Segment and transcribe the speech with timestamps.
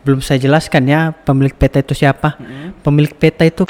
[0.00, 2.32] Belum saya jelaskan ya pemilik peta itu siapa.
[2.80, 3.68] Pemilik peta itu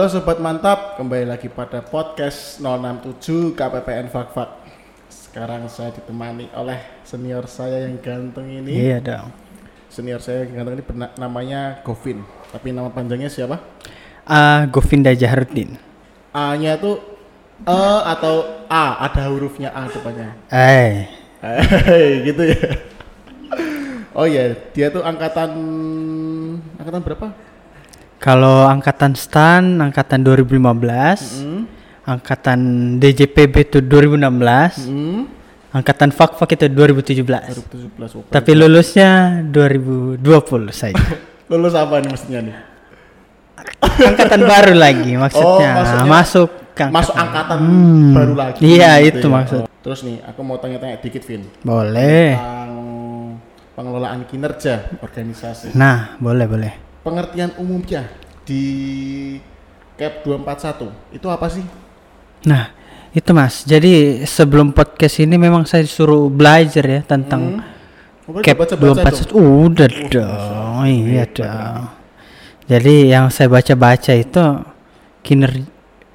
[0.00, 4.64] Halo sobat mantap, kembali lagi pada podcast 067 KPPN Fakfak.
[5.12, 8.80] Sekarang saya ditemani oleh senior saya yang ganteng ini.
[8.80, 9.28] Iya dong.
[9.92, 12.24] Senior saya yang ganteng ini berna- namanya Govin.
[12.48, 13.60] Tapi nama panjangnya siapa?
[14.24, 15.76] Ah, Govinda Jaharuddin.
[16.32, 16.96] A-nya tuh
[17.68, 20.32] E atau A, ada hurufnya A depannya.
[20.48, 21.12] Eh,
[21.44, 22.56] Hei, gitu ya.
[24.16, 25.52] Oh iya, dia tuh angkatan
[26.80, 27.49] angkatan berapa?
[28.20, 31.64] Kalau angkatan STAN angkatan 2015, Hmm.
[32.04, 32.60] angkatan
[33.00, 35.24] DJPB itu 2016, Hmm.
[35.72, 37.56] angkatan Fakfak itu 2017.
[37.56, 38.12] 2017.
[38.12, 41.00] Oh, Tapi lulusnya 2020 saja.
[41.50, 42.56] lulus apa nih mestinya nih?
[44.12, 45.68] angkatan baru lagi maksudnya.
[45.72, 48.12] Oh, maksudnya masuk ke Masuk angkatan Hmm.
[48.12, 48.60] baru lagi.
[48.60, 49.60] Iya, gitu itu maksud.
[49.64, 51.48] Oh, Terus nih, aku mau tanya-tanya dikit, Vin.
[51.64, 52.36] Boleh.
[52.36, 52.72] Tentang
[53.72, 55.72] pengelolaan kinerja organisasi.
[55.72, 56.89] Nah, boleh, boleh.
[57.00, 58.12] Pengertian umumnya
[58.44, 58.64] di
[59.96, 61.64] CAP 241 itu apa sih?
[62.44, 62.72] Nah,
[63.16, 63.64] itu Mas.
[63.64, 67.64] Jadi sebelum podcast ini memang saya disuruh belajar ya tentang
[68.30, 69.26] Oh, berarti Cap baca-baca 241.
[69.26, 69.42] dong.
[69.66, 70.82] Udah dong.
[70.86, 71.82] Iya dong.
[72.70, 74.44] Jadi yang saya baca-baca itu
[75.26, 75.66] kinerja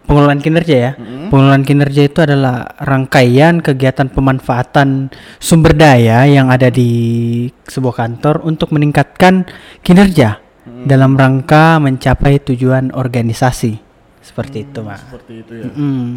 [0.05, 0.91] pengelolaan kinerja ya.
[1.27, 5.11] Pengelolaan kinerja itu adalah rangkaian kegiatan pemanfaatan
[5.41, 9.49] sumber daya yang ada di sebuah kantor untuk meningkatkan
[9.83, 10.44] kinerja
[10.85, 13.81] dalam rangka mencapai tujuan organisasi.
[14.21, 15.01] Seperti itu, Mas.
[15.01, 15.69] Seperti itu ya.
[15.73, 16.09] Mm.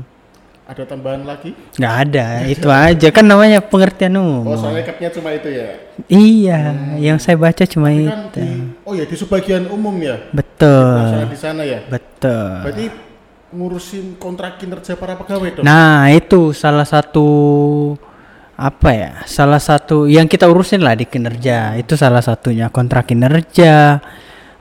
[0.68, 1.56] Ada tambahan lagi?
[1.80, 4.52] Nggak ada, itu aja kan namanya pengertian umum.
[4.52, 5.68] Oh, soalnya capnya cuma itu ya.
[6.12, 6.60] Iya,
[7.00, 8.36] yang saya baca cuma Kan itu.
[8.36, 8.48] di,
[8.84, 10.28] oh ya di sebagian umum ya.
[10.28, 11.80] Betul, di sana ya.
[11.88, 12.68] betul.
[12.68, 12.86] Berarti
[13.48, 15.64] ngurusin kontrak kinerja para pegawai dong.
[15.64, 17.28] Nah, itu salah satu
[18.52, 19.12] apa ya?
[19.24, 21.80] Salah satu yang kita urusin lah di kinerja.
[21.80, 24.04] Itu salah satunya kontrak kinerja,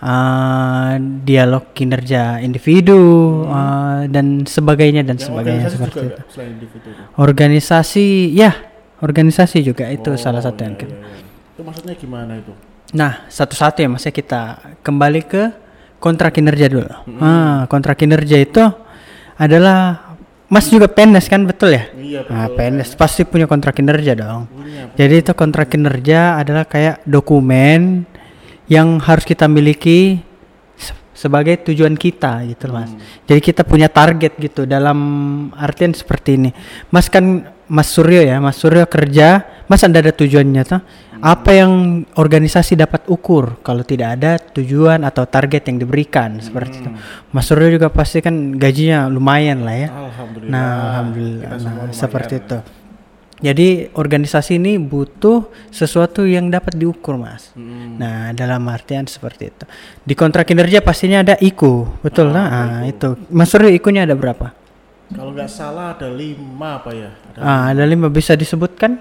[0.01, 0.93] eh,
[1.25, 3.01] dialog kinerja individu
[3.49, 6.39] eh, dan sebagainya dan Yang sebagainya seperti juga itu.
[6.41, 6.87] individu.
[6.93, 7.03] itu?
[7.17, 8.51] Organisasi, ya,
[9.01, 10.95] organisasi juga itu salah satu yang iya, kita.
[10.95, 11.25] iya, iya.
[11.57, 12.53] Itu maksudnya gimana itu?
[12.95, 14.41] Nah, satu-satu ya Mas ya kita
[14.79, 15.43] kembali ke
[15.99, 16.87] kontrak kinerja dulu.
[17.19, 18.63] Ah, kontrak kinerja itu
[19.35, 20.07] adalah
[20.47, 21.91] Mas juga PNS kan betul ya?
[21.91, 22.31] Iya betul.
[22.31, 24.47] Nah, PNS pasti punya kontrak kinerja dong.
[24.47, 24.87] Punya.
[24.95, 28.07] Jadi itu kontrak kinerja adalah kayak dokumen
[28.67, 30.19] yang harus kita miliki
[30.75, 32.91] se- sebagai tujuan kita gitu Mas.
[33.25, 34.99] Jadi kita punya target gitu dalam
[35.55, 36.51] artian seperti ini.
[36.91, 40.79] Mas kan Mas Suryo ya, Mas Suryo kerja, Mas anda ada tujuannya tuh.
[41.17, 46.89] Apa yang organisasi dapat ukur kalau tidak ada tujuan atau target yang diberikan seperti itu.
[47.33, 49.89] Mas Suryo juga pasti kan gajinya lumayan lah ya.
[49.89, 50.51] Alhamdulillah.
[50.53, 51.49] Nah, alhamdulillah.
[51.57, 52.57] Nah, seperti itu.
[53.37, 57.53] Jadi organisasi ini butuh sesuatu yang dapat diukur, Mas.
[57.53, 58.01] Mm.
[58.01, 59.65] Nah, dalam artian seperti itu.
[60.01, 62.45] Di kontrak kinerja pastinya ada IKU, betul lah.
[62.49, 63.13] Ah, itu.
[63.29, 64.57] Mas Suryo IKU-nya ada berapa?
[65.07, 67.13] Kalau nggak salah ada lima apa ya?
[67.13, 68.97] Ada, Ah, ada lima bisa disebutkan?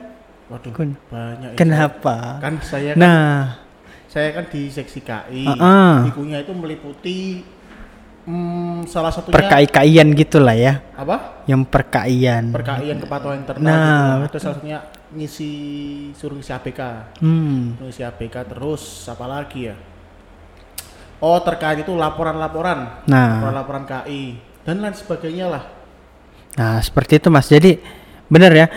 [0.47, 0.95] waduh, Kun.
[1.11, 1.51] banyak.
[1.53, 1.59] ya.
[1.59, 2.39] Kenapa?
[2.39, 3.59] Kan saya kan, Nah,
[4.07, 5.43] saya kan di seksi KI.
[5.49, 5.97] Ah, ah.
[6.07, 7.43] Ikunya itu meliputi
[8.27, 10.83] hmm, salah satunya perkai-kaian gitulah ya.
[10.99, 11.47] apa?
[11.47, 12.51] Yang perkaian.
[12.51, 13.63] Perkaian kepatuhan internal.
[13.63, 14.37] Nah, gitu.
[14.37, 14.79] Itu salah satunya
[15.15, 15.53] ngisi
[16.13, 16.81] suruh ngisi APK.
[17.23, 17.79] Hmm.
[17.81, 19.77] Ngisi APK terus apa lagi ya?
[21.17, 24.37] Oh terkait itu laporan-laporan, Nah, laporan-laporan KI
[24.69, 25.65] dan lain sebagainya lah.
[26.61, 27.49] Nah, seperti itu Mas.
[27.49, 27.81] Jadi
[28.29, 28.69] benar ya.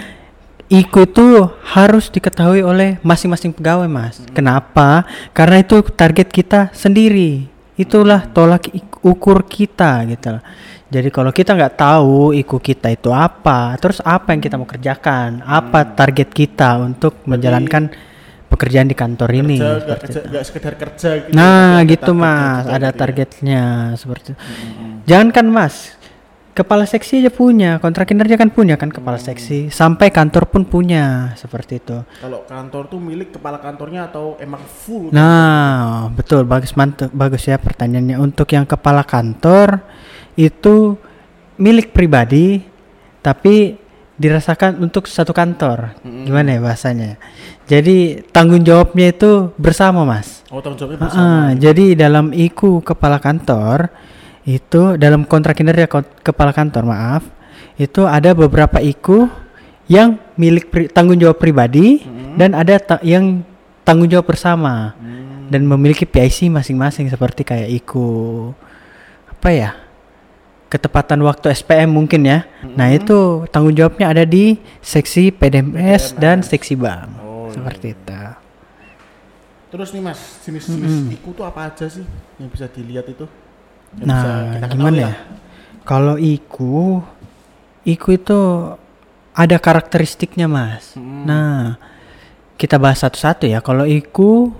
[0.69, 1.27] IKU itu
[1.73, 4.21] harus diketahui oleh masing-masing pegawai, Mas.
[4.37, 5.01] Kenapa?
[5.33, 7.49] Karena itu target kita sendiri.
[7.79, 8.67] Itulah tolak
[8.99, 10.43] ukur kita gitu loh.
[10.89, 15.45] Jadi kalau kita nggak tahu IKU kita itu apa, terus apa yang kita mau kerjakan,
[15.45, 17.93] apa target kita untuk menjalankan
[18.49, 19.61] pekerjaan di kantor ini.
[19.61, 21.33] Kerja, nggak seperti kerja, nggak sekedar kerja gitu.
[21.37, 22.97] Nah, gitu Mas, ada gitu ya.
[22.97, 23.63] targetnya
[24.01, 24.35] seperti itu.
[25.05, 25.75] Jangankan Mas,
[26.59, 31.31] kepala seksi aja punya, kontrak kinerja kan punya kan kepala seksi, sampai kantor pun punya
[31.39, 32.03] seperti itu.
[32.19, 35.07] Kalau kantor tuh milik kepala kantornya atau emang full?
[35.15, 38.19] Nah, betul, bagus mantap, bagus ya pertanyaannya.
[38.19, 39.79] Untuk yang kepala kantor
[40.35, 40.99] itu
[41.55, 42.59] milik pribadi,
[43.23, 43.79] tapi
[44.19, 45.95] dirasakan untuk satu kantor.
[46.03, 47.15] Gimana ya bahasanya?
[47.71, 50.43] Jadi tanggung jawabnya itu bersama, Mas.
[50.51, 51.23] Oh, tanggung jawabnya bersama.
[51.23, 53.87] ah, jadi dalam IKU kepala kantor
[54.43, 55.85] itu dalam kontrak kinerja
[56.19, 57.23] kepala kantor, maaf,
[57.75, 59.27] itu ada beberapa IKU
[59.85, 62.03] yang milik pri- tanggung jawab pribadi
[62.35, 63.41] dan ada ta- yang
[63.81, 65.49] tanggung jawab bersama Hmm.
[65.49, 68.53] dan memiliki PIC masing-masing seperti kayak IKU
[69.29, 69.71] apa ya?
[70.69, 72.45] ketepatan waktu SPM mungkin ya.
[72.61, 77.09] Nah, itu tanggung jawabnya ada di seksi PDMS dan seksi bank.
[77.17, 78.21] Oh, iya, seperti itu.
[79.69, 82.05] Terus nih Mas, jenis-jenis iku tuh apa aja sih
[82.37, 83.25] yang bisa dilihat itu?
[83.97, 85.13] Yang Nah, kita gimana ya?
[85.81, 87.01] Kalau iku,
[87.81, 88.39] iku itu
[89.33, 90.93] ada karakteristiknya, Mas.
[90.93, 91.23] Mm.
[91.25, 91.81] Nah,
[92.55, 93.57] kita bahas satu-satu ya.
[93.59, 94.53] Kalau iku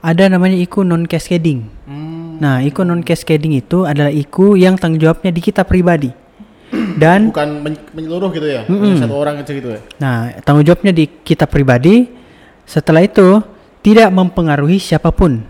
[0.00, 1.64] ada namanya iku non cascading.
[1.84, 6.10] Hmm, Nah, iku non cascading itu adalah iku yang tanggung jawabnya di kita pribadi.
[7.00, 8.98] Dan bukan men- menyeluruh gitu ya, Mm-mm.
[8.98, 9.80] hanya satu orang aja gitu ya.
[10.02, 12.10] nah, tanggung jawabnya di kita pribadi.
[12.64, 13.38] Setelah itu
[13.84, 15.44] tidak mempengaruhi siapa pun.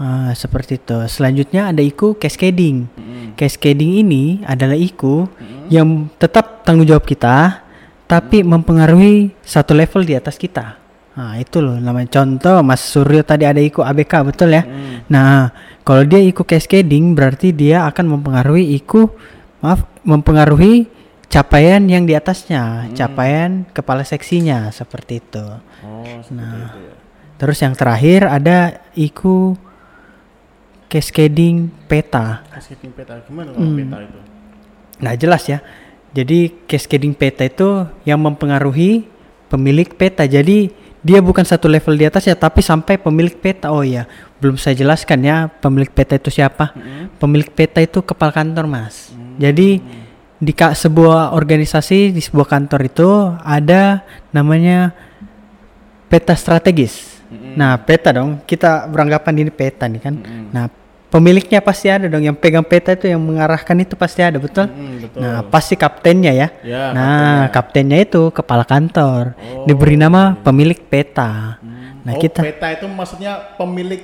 [0.00, 0.96] Ah, seperti itu.
[1.12, 2.88] Selanjutnya ada iku cascading.
[2.88, 3.36] Mm-mm.
[3.36, 5.28] Cascading ini adalah iku
[5.68, 7.60] yang tetap tanggung jawab kita,
[8.08, 10.80] tapi mempengaruhi satu level di atas kita.
[11.20, 14.64] Nah, itu loh namanya contoh Mas Suryo tadi ada iku ABK betul ya.
[14.64, 15.12] Mm.
[15.12, 15.52] Nah,
[15.84, 19.04] kalau dia iku cascading berarti dia akan mempengaruhi iku
[19.60, 20.88] maaf mempengaruhi
[21.28, 25.44] capaian yang di atasnya, capaian kepala seksinya seperti itu.
[25.84, 26.72] Oh, seperti Nah.
[26.72, 26.94] itu ya.
[27.36, 28.58] Terus yang terakhir ada
[28.96, 29.56] iku
[30.90, 32.42] cascading peta.
[32.50, 33.78] Cascading peta gimana kalau Hmm.
[33.78, 34.18] peta itu?
[35.00, 35.62] Nah jelas ya.
[36.10, 39.06] Jadi cascading peta itu yang mempengaruhi
[39.46, 40.26] pemilik peta.
[40.26, 43.70] Jadi dia bukan satu level di atasnya tapi sampai pemilik peta.
[43.70, 44.10] Oh iya,
[44.42, 46.74] belum saya jelaskan ya pemilik peta itu siapa.
[47.22, 49.14] Pemilik peta itu kepala kantor mas.
[49.38, 49.80] Jadi
[50.40, 53.08] di sebuah organisasi di sebuah kantor itu
[53.44, 54.02] ada
[54.34, 54.90] namanya
[56.10, 57.22] peta strategis.
[57.30, 60.14] Nah peta dong kita beranggapan ini peta nih kan.
[60.50, 60.79] Nah
[61.10, 64.70] pemiliknya pasti ada dong yang pegang peta itu yang mengarahkan itu pasti ada betul.
[64.70, 65.20] Mm, betul.
[65.20, 66.48] Nah, pasti kaptennya ya.
[66.62, 67.98] Ya, nah, kaptennya.
[68.00, 69.34] itu kepala kantor.
[69.66, 71.58] Diberi nama pemilik peta.
[72.00, 74.00] Nah, oh, kita peta itu maksudnya pemilik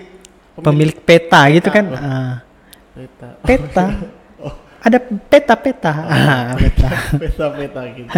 [0.58, 1.86] pemilik peta gitu kan.
[1.94, 2.34] Ah,
[2.92, 3.28] peta.
[3.46, 3.84] peta.
[4.42, 4.54] Oh.
[4.82, 5.92] Ada peta-peta.
[6.10, 6.90] Ah, peta.
[7.16, 8.08] Peta-peta gitu.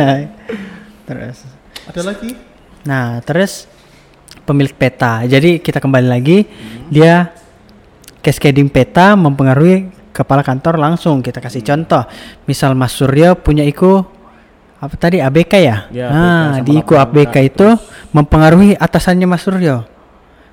[1.06, 1.38] terus.
[1.86, 2.30] Ada lagi?
[2.88, 3.68] Nah, terus
[4.48, 5.22] pemilik peta.
[5.28, 6.48] Jadi kita kembali lagi,
[6.88, 7.37] dia
[8.20, 11.20] cascading peta mempengaruhi kepala kantor langsung.
[11.20, 12.02] Kita kasih contoh,
[12.44, 14.02] misal Mas Suryo punya iku
[14.78, 15.76] apa tadi ABK ya?
[15.90, 17.68] Ya, nah, ABK di iku ABK itu
[18.10, 19.82] mempengaruhi atasannya Mas Suryo.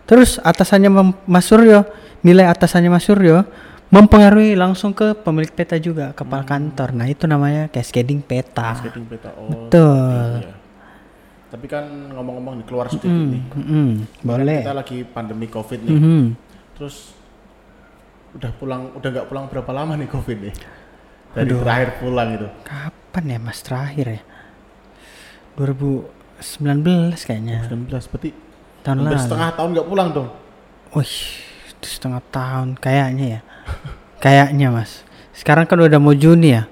[0.06, 1.86] Terus atasannya Mem- Mas Suryo,
[2.22, 3.46] nilai atasannya Mas Suryo
[3.90, 6.92] mempengaruhi langsung ke pemilik peta juga, kepala kantor.
[6.92, 8.76] Nah, itu namanya cascading peta.
[8.76, 9.30] Cascading peta.
[9.38, 9.46] Oh.
[9.48, 10.42] Betul.
[10.42, 10.54] iya.
[11.46, 13.42] Tapi kan ngomong-ngomong nih keluar sedikit Hmm, nih.
[13.48, 13.64] Kan
[14.20, 14.60] boleh.
[14.60, 15.96] Kita lagi pandemi Covid nih.
[15.96, 16.24] Mhm.
[16.76, 17.15] Terus
[18.36, 20.56] udah pulang udah nggak pulang berapa lama nih Covid nih?
[21.32, 22.48] Dari terakhir pulang itu.
[22.62, 24.22] Kapan ya Mas terakhir ya?
[25.56, 26.08] 2019
[27.18, 27.64] kayaknya.
[27.66, 28.30] 19 berarti
[28.82, 29.18] Tahun lalu.
[29.18, 30.30] setengah tahun nggak pulang dong.
[30.92, 31.16] Wih,
[31.82, 33.42] setengah tahun kayaknya ya.
[34.18, 35.02] kayaknya Mas.
[35.32, 36.64] Sekarang kan udah mau Juni ya.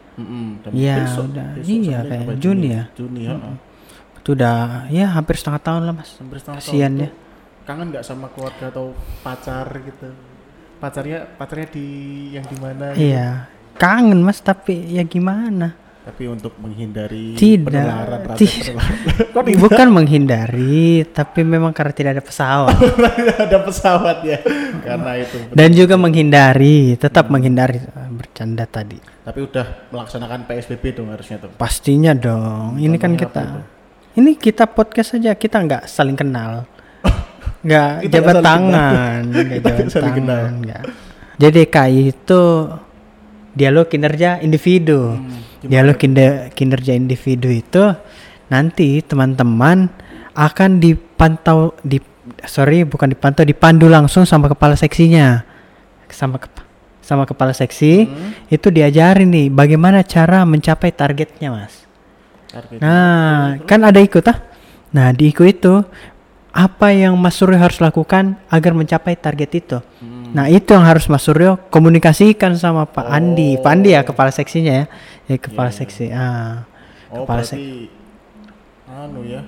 [0.69, 1.47] Iya, besok- udah.
[1.57, 2.83] besok Iya, kayak berapa Juni ya.
[2.93, 3.33] Juni ya.
[4.15, 6.09] Itu udah ya hampir setengah tahun lah Mas.
[6.15, 7.11] Hampir setengah tahun Kasian tuh ya.
[7.63, 8.85] Kangen nggak sama keluarga atau
[9.19, 10.07] pacar gitu?
[10.83, 11.87] Pacarnya pacarnya di
[12.35, 12.91] yang di mana?
[12.91, 13.07] gitu?
[13.07, 13.47] Iya.
[13.79, 15.79] Kangen Mas tapi ya gimana?
[16.03, 17.71] Tapi untuk menghindari Tidak.
[17.71, 18.75] penularan Tidak.
[18.75, 19.55] penularan.
[19.63, 22.75] Bukan menghindari, tapi memang karena tidak ada pesawat.
[23.47, 24.43] ada pesawat ya?
[24.83, 25.39] Karena itu.
[25.55, 27.79] Dan juga menghindari, tetap menghindari
[28.11, 28.99] bercanda tadi.
[29.23, 31.55] Tapi udah melaksanakan PSBB dong harusnya tuh.
[31.55, 32.75] Pastinya dong.
[32.75, 34.19] Ini kan Contohnya kita, apa itu?
[34.19, 36.67] ini kita podcast saja kita nggak saling kenal,
[37.67, 40.51] nggak Kita nggak jabat tangan, nggak Kita jabat tangan.
[41.33, 42.41] Jadi KI itu
[43.51, 45.15] dialog kinerja individu.
[45.15, 45.95] Hmm, dialog
[46.49, 47.83] kinerja individu itu
[48.47, 49.87] nanti teman-teman
[50.33, 51.97] akan dipantau di
[52.43, 55.41] sorry bukan dipantau dipandu langsung sama kepala seksinya
[56.07, 56.61] sama kep-
[56.99, 58.31] sama kepala seksi Hmm.
[58.47, 61.83] itu diajarin nih bagaimana cara mencapai targetnya mas
[62.47, 62.77] Target.
[62.77, 64.39] nah kan ada ikut ah
[64.89, 65.73] nah di ikut itu
[66.53, 69.77] apa yang Mas Suryo harus lakukan agar mencapai target itu?
[69.99, 70.29] Hmm.
[70.33, 73.57] nah itu yang harus Mas Suryo komunikasikan sama Pak Andi.
[73.57, 74.85] Pak Andi ya kepala seksinya ya.
[75.25, 75.79] Ya kepala Iya, iya.
[75.81, 76.53] seksi ah
[77.09, 77.89] Oh kepala berarti
[78.85, 79.41] anu ya?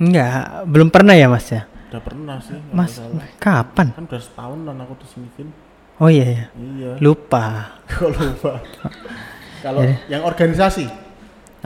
[0.00, 0.32] Enggak
[0.64, 1.68] belum pernah ya Mas ya?
[1.92, 2.96] Udah pernah sih Mas
[3.36, 3.92] kapan?
[3.92, 5.52] Kan udah setahunan aku di sini
[6.00, 6.90] oh iya ya iya.
[7.00, 7.68] Lupa.
[7.92, 8.60] Kok lupa?
[9.64, 11.05] Kalau yang organisasi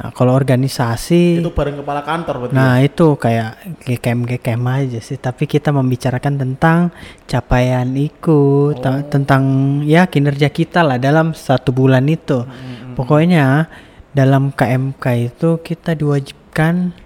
[0.01, 2.57] Nah, kalau organisasi Itu bareng kepala kantor berarti.
[2.57, 5.21] Nah itu kayak GKM-GKM aja sih.
[5.21, 6.89] Tapi kita membicarakan tentang
[7.29, 9.43] capaian ikut ta- Tentang
[9.85, 12.49] ya kinerja kita lah dalam satu bulan itu.
[12.97, 13.69] Pokoknya
[14.17, 16.97] dalam KMK itu kita diwajibkan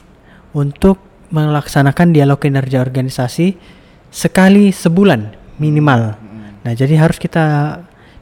[0.54, 1.02] untuk
[1.34, 3.58] melaksanakan dialog kinerja organisasi
[4.06, 6.14] sekali sebulan minimal.
[6.62, 7.42] Nah jadi harus kita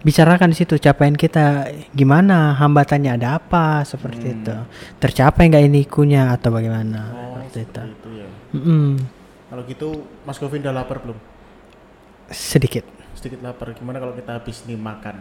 [0.03, 4.57] bicarakan di situ capaian kita gimana, hambatannya ada apa seperti itu,
[4.99, 7.81] tercapai nggak ini ikunya atau bagaimana Oh, seperti itu.
[7.87, 8.29] itu ya.
[8.53, 8.87] Mm-mm.
[9.49, 9.89] Kalau gitu
[10.23, 11.19] Mas Govin udah lapar belum?
[12.29, 13.71] Sedikit Sedikit lapar.
[13.73, 15.21] Gimana kalau kita habis nih makan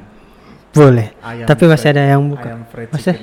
[0.72, 1.12] boleh.
[1.20, 2.48] ayam Tapi masih ada yang buka.
[2.48, 3.16] Ayam Masih?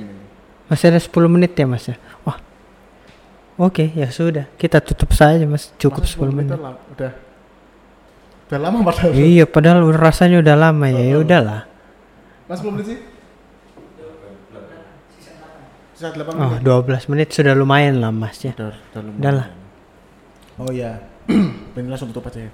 [0.69, 1.97] Masih ada 10 menit ya mas ya.
[2.23, 2.37] Wah.
[3.59, 6.55] Oke ya sudah kita tutup saja mas cukup Masa 10 menit.
[6.55, 7.13] lah, udah
[8.49, 9.13] udah lama padahal.
[9.13, 11.69] Iya padahal rasanya udah lama ya ya udahlah.
[12.49, 12.99] Mas 10 menit sih?
[15.93, 16.65] Sisa 8 Oh menit.
[16.65, 18.57] 12 menit sudah lumayan lah mas ya.
[18.57, 19.21] Udah, udah lumayan.
[19.21, 19.49] Udah lah.
[20.57, 20.93] Oh iya.
[21.77, 22.53] Ini langsung tutup aja ya.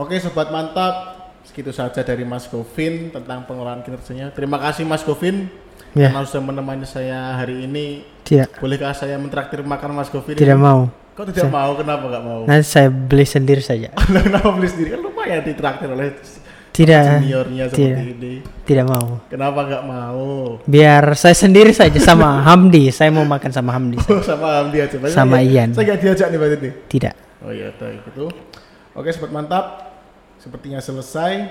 [0.00, 4.32] Oke sobat mantap, segitu saja dari Mas Govin tentang pengelolaan kinerjanya.
[4.32, 5.48] Terima kasih Mas Govin
[5.96, 8.04] Ya karena sudah menemani saya hari ini.
[8.20, 10.36] tidak Bolehkah saya mentraktir makan Mas Govin?
[10.36, 10.64] tidak ini?
[10.64, 10.88] mau.
[11.16, 11.72] Kok tidak mau?
[11.74, 12.40] Kenapa nggak mau?
[12.44, 13.88] Nanti saya beli sendiri saja.
[14.06, 14.88] Kenapa beli sendiri?
[14.92, 16.12] Kan lumayan ditraktir oleh
[16.70, 18.32] Tidak seniornya seperti tidak ini.
[18.68, 19.16] tidak mau.
[19.32, 20.60] Kenapa nggak mau?
[20.62, 22.92] Biar saya sendiri saja sama Hamdi.
[22.92, 23.96] Saya mau makan sama Hamdi.
[23.96, 24.12] saja.
[24.12, 24.92] Oh, sama Hamdi aja.
[24.94, 25.68] Berarti Sama saya- Ian.
[25.72, 26.72] Saya nggak diajak nih berarti nih.
[26.86, 27.14] Tidak.
[27.40, 28.26] Oh iya, baik itu.
[28.92, 29.64] Oke, sobat mantap.
[30.36, 31.48] Sepertinya selesai.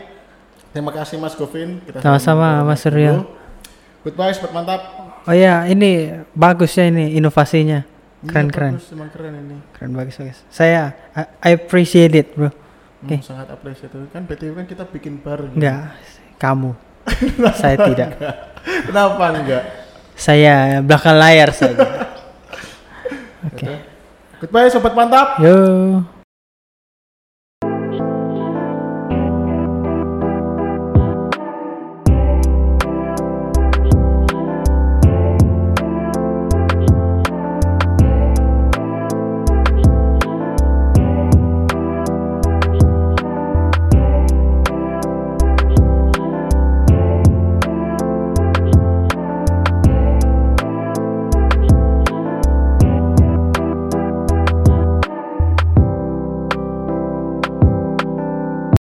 [0.70, 1.82] Terima kasih Mas Govin.
[1.98, 3.26] Sama-sama, Mas Surya.
[4.06, 4.82] Goodbye, sobat mantap.
[5.26, 7.82] Oh ya ini bagus ya ini inovasinya.
[8.25, 8.74] Keren Iya, keren.
[8.79, 9.58] Emang keren ini.
[9.75, 10.39] Keren bagus bagus.
[10.50, 12.50] Saya I, I appreciate it bro.
[12.50, 13.15] Hmm, Oke.
[13.22, 13.94] sangat appreciate.
[14.10, 15.53] Kan BTW kan kita bikin bareng.
[15.53, 15.94] Enggak
[16.41, 16.72] kamu.
[17.62, 18.10] saya tidak.
[18.65, 19.63] Kenapa enggak?
[20.15, 21.86] Saya belakang layar saja.
[23.51, 23.67] Oke.
[24.41, 25.39] Goodbye, sobat mantap.
[25.39, 26.15] Yo.